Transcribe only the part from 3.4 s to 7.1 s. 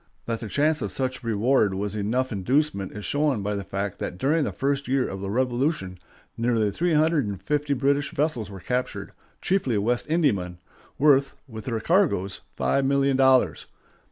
by the fact that during the first year of the Revolution nearly three